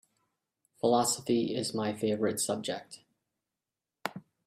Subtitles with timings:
[0.79, 3.01] Philosophy is my favorite subject.